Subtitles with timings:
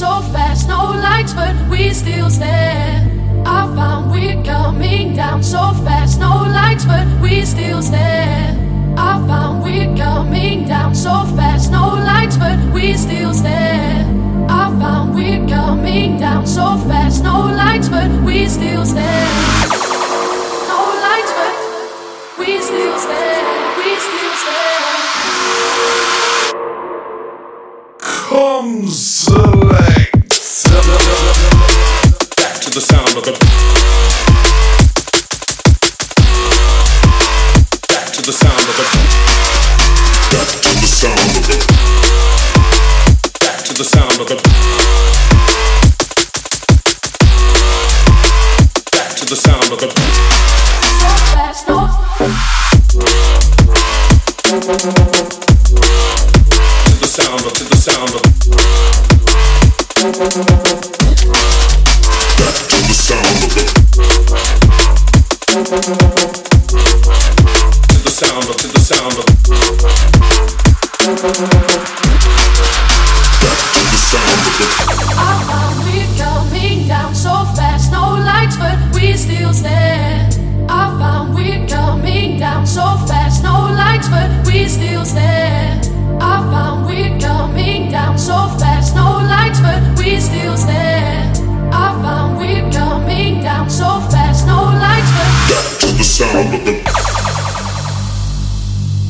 [0.00, 3.06] so fast, no lights, but we still stare.
[3.44, 8.56] I found we're coming down so fast, no lights, but we still stare.
[8.96, 14.06] I found we're coming down so fast, no lights, but we still stare.
[14.48, 19.28] I found we're coming down so fast, no lights, but we still stare.
[20.72, 21.54] No lights, but
[22.38, 23.76] we still stare.
[23.76, 24.70] We still stare
[32.80, 33.32] sound of the.
[37.88, 38.84] Back to the sound of the.
[40.30, 41.60] Back to the sound of it.
[43.40, 44.79] Back to the sound of the.
[96.20, 96.86] Sound of it.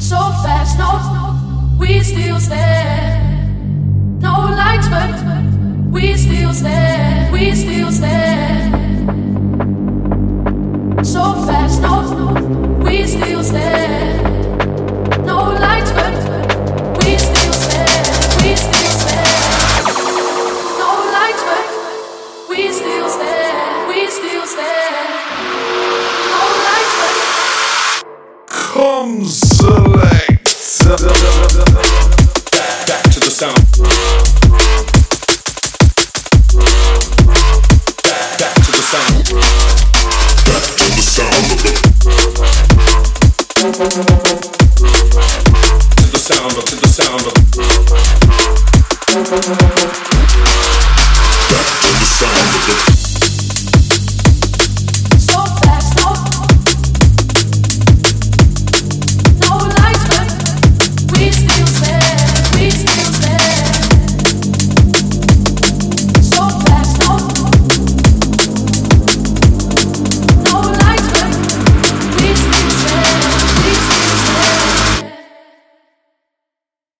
[0.00, 4.22] so fast, no, we still stand.
[4.22, 5.12] No lights, but
[5.92, 7.32] we still stand.
[7.32, 8.13] We still stand.
[29.04, 29.20] Back to
[33.20, 33.60] the sound.
[38.38, 39.24] Back to the sound.
[40.46, 41.44] Back to the sound.
[45.96, 47.26] To the sound of, to the sound
[49.58, 49.63] of.